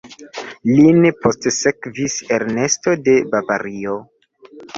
[0.69, 3.95] Lin postsekvis Ernesto de Bavario.